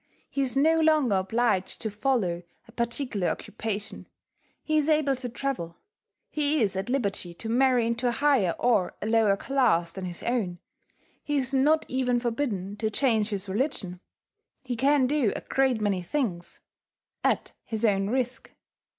[0.31, 4.07] He is no longer obliged to follow a particular occupation;
[4.63, 5.77] he is able to travel;
[6.31, 10.23] he is at liberty to marry into a higher or a lower class than his
[10.23, 10.57] own;
[11.23, 13.99] he is not even forbidden to change his religion;
[14.63, 16.61] he can do a great many things
[17.23, 18.51] at his own risk.